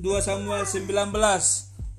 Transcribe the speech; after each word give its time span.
2 0.00 0.16
Samuel 0.24 0.64
19 0.64 1.12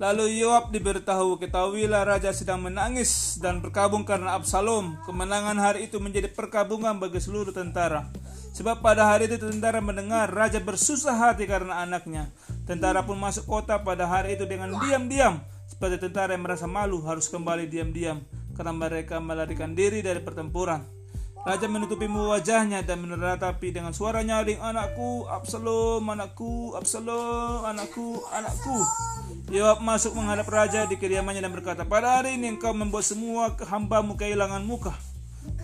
Lalu 0.02 0.42
Yoab 0.42 0.74
diberitahu, 0.74 1.38
ketahuilah 1.38 2.02
raja 2.02 2.34
sedang 2.34 2.58
menangis 2.58 3.38
dan 3.38 3.62
berkabung 3.62 4.02
karena 4.02 4.34
Absalom. 4.34 4.98
Kemenangan 5.06 5.54
hari 5.62 5.86
itu 5.86 6.02
menjadi 6.02 6.26
perkabungan 6.26 6.98
bagi 6.98 7.22
seluruh 7.22 7.54
tentara. 7.54 8.10
Sebab 8.58 8.82
pada 8.82 9.06
hari 9.06 9.30
itu 9.30 9.38
tentara 9.38 9.78
mendengar 9.78 10.26
raja 10.26 10.58
bersusah 10.58 11.14
hati 11.14 11.46
karena 11.46 11.86
anaknya. 11.86 12.34
Tentara 12.66 13.06
pun 13.06 13.14
masuk 13.22 13.46
kota 13.46 13.78
pada 13.86 14.10
hari 14.10 14.34
itu 14.34 14.50
dengan 14.50 14.74
diam-diam. 14.82 15.38
Seperti 15.70 16.02
tentara 16.02 16.34
yang 16.34 16.42
merasa 16.42 16.66
malu 16.66 17.06
harus 17.06 17.30
kembali 17.30 17.70
diam-diam 17.70 18.18
karena 18.58 18.74
mereka 18.74 19.22
melarikan 19.22 19.78
diri 19.78 20.02
dari 20.02 20.18
pertempuran. 20.18 21.01
Raja 21.42 21.66
menutupi 21.66 22.06
wajahnya 22.06 22.86
dan 22.86 23.02
meneratapi 23.02 23.74
dengan 23.74 23.90
suara 23.90 24.22
nyaring, 24.22 24.62
Anakku, 24.62 25.26
Absalom, 25.26 26.06
anakku, 26.06 26.78
Absalom, 26.78 27.66
anakku, 27.66 28.22
anakku. 28.30 28.78
Yoab 29.50 29.82
masuk 29.82 30.14
menghadap 30.14 30.46
raja 30.46 30.86
di 30.86 30.94
kediamannya 30.94 31.42
dan 31.42 31.50
berkata, 31.50 31.82
Pada 31.82 32.22
hari 32.22 32.38
ini 32.38 32.54
engkau 32.54 32.70
membuat 32.70 33.02
semua 33.02 33.50
hambamu 33.58 34.14
kehilangan 34.14 34.62
muka. 34.62 34.94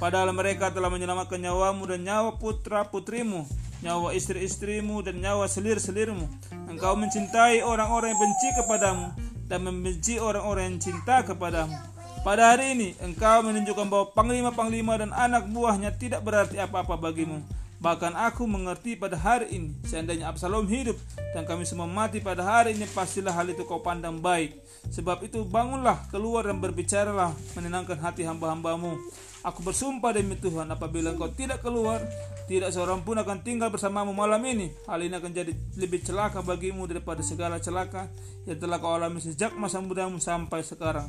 Padahal 0.03 0.35
mereka 0.35 0.75
telah 0.75 0.91
menyelamatkan 0.91 1.39
nyawamu 1.39 1.87
dan 1.87 2.03
nyawa 2.03 2.43
putra-putrimu, 2.43 3.47
nyawa 3.87 4.19
istri-istrimu 4.19 5.07
dan 5.07 5.23
nyawa 5.23 5.47
selir-selirmu. 5.47 6.27
Engkau 6.67 6.99
mencintai 6.99 7.63
orang-orang 7.63 8.19
yang 8.19 8.21
benci 8.21 8.49
kepadamu 8.59 9.15
dan 9.47 9.63
membenci 9.63 10.19
orang-orang 10.19 10.75
yang 10.75 10.79
cinta 10.83 11.23
kepadamu. 11.23 11.98
Pada 12.27 12.51
hari 12.51 12.75
ini, 12.75 12.89
engkau 12.99 13.47
menunjukkan 13.47 13.87
bahwa 13.87 14.07
panglima-panglima 14.11 14.99
dan 14.99 15.15
anak 15.15 15.47
buahnya 15.49 15.95
tidak 15.95 16.27
berarti 16.27 16.59
apa-apa 16.59 16.99
bagimu. 16.99 17.47
Bahkan 17.79 18.19
aku 18.19 18.43
mengerti 18.43 18.99
pada 18.99 19.15
hari 19.15 19.55
ini, 19.55 19.71
seandainya 19.87 20.27
Absalom 20.27 20.67
hidup 20.67 20.99
dan 21.31 21.47
kami 21.47 21.63
semua 21.63 21.87
mati 21.87 22.19
pada 22.19 22.43
hari 22.43 22.75
ini, 22.75 22.91
pastilah 22.91 23.31
hal 23.31 23.47
itu 23.55 23.63
kau 23.63 23.79
pandang 23.79 24.19
baik. 24.19 24.59
Sebab 24.91 25.23
itu 25.23 25.47
bangunlah, 25.47 26.11
keluar 26.11 26.51
dan 26.51 26.59
berbicaralah, 26.59 27.31
menenangkan 27.55 28.03
hati 28.03 28.27
hamba-hambamu. 28.27 28.99
Aku 29.47 29.63
bersumpah 29.63 30.11
demi 30.11 30.35
Tuhan, 30.35 30.67
apabila 30.75 31.15
engkau 31.15 31.31
tidak 31.31 31.63
keluar, 31.63 32.03
tidak 32.51 32.75
seorang 32.75 33.07
pun 33.07 33.15
akan 33.15 33.47
tinggal 33.47 33.71
bersamamu 33.71 34.11
malam 34.11 34.43
ini. 34.43 34.75
Hal 34.91 34.99
ini 34.99 35.15
akan 35.15 35.31
jadi 35.31 35.55
lebih 35.79 36.03
celaka 36.03 36.43
bagimu 36.43 36.83
daripada 36.91 37.23
segala 37.23 37.63
celaka 37.63 38.11
yang 38.43 38.59
telah 38.59 38.83
kau 38.83 38.91
alami 38.91 39.23
sejak 39.23 39.55
masa 39.55 39.79
mudamu 39.79 40.19
sampai 40.19 40.67
sekarang. 40.67 41.07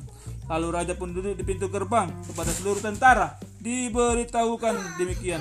Lalu 0.50 0.68
raja 0.74 0.94
pun 0.98 1.14
duduk 1.14 1.38
di 1.38 1.46
pintu 1.46 1.70
gerbang 1.70 2.10
kepada 2.26 2.50
seluruh 2.50 2.82
tentara. 2.82 3.38
Diberitahukan 3.62 4.98
demikian. 4.98 5.40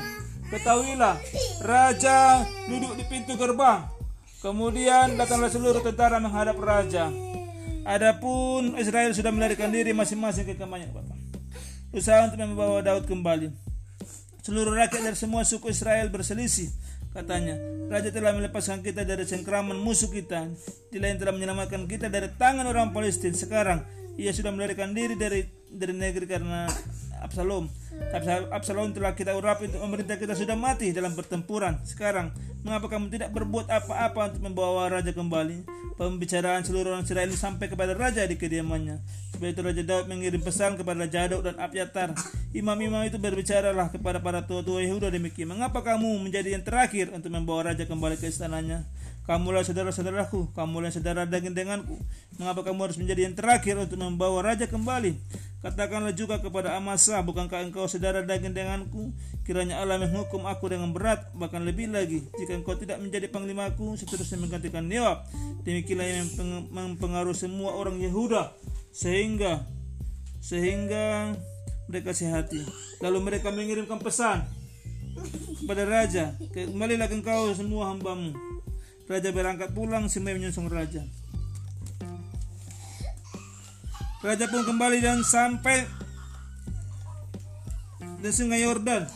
Ketahuilah, 0.53 1.17
raja 1.64 2.45
duduk 2.69 2.92
di 2.97 3.05
pintu 3.09 3.36
gerbang. 3.41 3.89
Kemudian 4.45 5.17
datanglah 5.17 5.48
seluruh 5.48 5.81
tentara 5.81 6.20
menghadap 6.20 6.61
raja. 6.61 7.09
Adapun 7.89 8.77
Israel 8.77 9.17
sudah 9.17 9.33
melarikan 9.33 9.73
diri 9.73 9.97
masing-masing 9.97 10.45
ke 10.45 10.53
Bapak 10.61 11.19
usaha 11.89 12.29
untuk 12.29 12.36
membawa 12.45 12.84
Daud 12.84 13.09
kembali. 13.09 13.48
Seluruh 14.45 14.77
rakyat 14.77 15.05
dari 15.05 15.17
semua 15.17 15.45
suku 15.45 15.73
Israel 15.73 16.09
berselisih. 16.12 16.69
Katanya, 17.12 17.56
Raja 17.89 18.12
telah 18.12 18.36
melepaskan 18.36 18.84
kita 18.84 19.05
dari 19.05 19.25
cengkraman 19.25 19.81
musuh 19.81 20.12
kita. 20.12 20.53
Dia 20.92 21.17
telah 21.17 21.33
menyelamatkan 21.33 21.89
kita 21.89 22.12
dari 22.12 22.29
tangan 22.36 22.69
orang 22.69 22.92
Palestina. 22.92 23.33
Sekarang, 23.33 23.84
ia 24.19 24.34
sudah 24.34 24.50
melarikan 24.50 24.91
diri 24.91 25.14
dari 25.14 25.47
dari 25.70 25.94
negeri 25.94 26.27
karena 26.27 26.66
Absalom. 27.22 27.66
Absalom 28.55 28.94
telah 28.94 29.14
kita 29.14 29.34
urapi 29.34 29.70
untuk 29.70 29.83
memerintah 29.83 30.19
kita 30.19 30.34
sudah 30.38 30.55
mati 30.55 30.94
dalam 30.94 31.19
pertempuran. 31.19 31.78
Sekarang, 31.83 32.30
mengapa 32.62 32.86
kamu 32.86 33.11
tidak 33.11 33.34
berbuat 33.34 33.66
apa-apa 33.66 34.34
untuk 34.34 34.42
membawa 34.46 34.86
raja 34.86 35.11
kembali? 35.11 35.66
Pembicaraan 35.98 36.62
seluruh 36.62 36.94
orang 36.94 37.02
Israel 37.02 37.30
sampai 37.34 37.66
kepada 37.66 37.91
raja 37.98 38.22
di 38.22 38.39
kediamannya. 38.39 39.02
Sebab 39.34 39.51
itu 39.51 39.61
Raja 39.67 39.83
Daud 39.83 40.06
mengirim 40.06 40.39
pesan 40.39 40.79
kepada 40.79 41.11
Jadok 41.11 41.42
dan 41.42 41.58
Abiatar. 41.58 42.14
Imam-imam 42.48 43.05
itu 43.05 43.20
berbicaralah 43.20 43.92
kepada 43.92 44.25
para 44.25 44.41
tua-tua 44.41 44.81
Yehuda 44.81 45.13
demikian. 45.13 45.53
Mengapa 45.53 45.85
kamu 45.85 46.17
menjadi 46.25 46.57
yang 46.57 46.64
terakhir 46.64 47.13
untuk 47.13 47.29
membawa 47.29 47.73
raja 47.73 47.85
kembali 47.85 48.17
ke 48.17 48.33
istananya? 48.33 48.89
Kamulah 49.29 49.61
saudara-saudaraku, 49.61 50.57
kamulah 50.57 50.89
saudara 50.89 51.29
daging 51.29 51.53
denganku. 51.53 52.01
Mengapa 52.41 52.64
kamu 52.64 52.89
harus 52.89 52.97
menjadi 52.97 53.29
yang 53.29 53.36
terakhir 53.36 53.77
untuk 53.77 54.01
membawa 54.01 54.41
raja 54.41 54.64
kembali? 54.64 55.20
Katakanlah 55.61 56.17
juga 56.17 56.41
kepada 56.41 56.73
Amasa, 56.81 57.20
bukankah 57.20 57.69
engkau 57.69 57.85
saudara 57.85 58.25
daging 58.25 58.57
denganku? 58.57 59.13
Kiranya 59.45 59.85
Allah 59.85 60.01
menghukum 60.01 60.48
aku 60.48 60.73
dengan 60.73 60.97
berat, 60.97 61.29
bahkan 61.36 61.61
lebih 61.61 61.92
lagi. 61.92 62.25
Jika 62.41 62.57
engkau 62.57 62.80
tidak 62.80 62.97
menjadi 63.05 63.29
panglimaku, 63.29 64.01
seterusnya 64.01 64.41
menggantikan 64.41 64.89
Yoab. 64.89 65.29
Demikianlah 65.69 66.09
yang 66.09 66.29
mempengaruhi 66.73 67.36
semua 67.36 67.77
orang 67.77 68.01
Yehuda, 68.01 68.57
sehingga 68.97 69.69
sehingga 70.41 71.36
mereka 71.88 72.12
sehati. 72.12 72.62
Lalu 73.00 73.18
mereka 73.24 73.48
mengirimkan 73.50 73.98
pesan 73.98 74.44
kepada 75.58 75.82
raja, 75.88 76.38
kembalilah 76.54 77.10
engkau 77.10 77.50
semua 77.50 77.90
hambamu 77.90 78.30
Raja 79.08 79.32
berangkat 79.32 79.72
pulang, 79.72 80.04
Simei 80.12 80.36
menyusul 80.36 80.68
raja. 80.68 81.00
Raja 84.20 84.44
pun 84.52 84.68
kembali 84.68 85.00
dan 85.00 85.24
sampai 85.24 85.88
di 88.20 88.28
sungai 88.28 88.68
Yordan. 88.68 89.08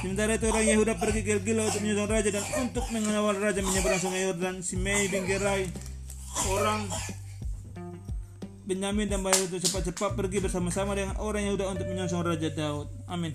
Sementara 0.00 0.40
itu 0.40 0.48
orang 0.48 0.64
Yehuda 0.64 0.96
pergi 0.96 1.20
ke 1.28 1.44
Gilgal 1.44 1.68
untuk 1.68 1.84
menyusul 1.84 2.08
raja 2.08 2.30
dan 2.32 2.44
untuk 2.64 2.84
mengawal 2.88 3.36
raja 3.36 3.60
menyeberang 3.60 4.00
sungai 4.00 4.32
Yordan. 4.32 4.64
Simei 4.64 5.12
bin 5.12 5.28
Gerai 5.28 5.68
orang 6.56 6.88
Benyamin 8.66 9.06
dan 9.06 9.22
Bayu 9.22 9.46
itu 9.46 9.62
cepat-cepat 9.62 10.18
pergi 10.18 10.42
bersama-sama 10.42 10.98
dengan 10.98 11.14
orang 11.22 11.46
Yehuda 11.46 11.70
untuk 11.70 11.86
menyusul 11.86 12.26
Raja 12.26 12.50
Daud. 12.50 12.90
Amin. 13.06 13.30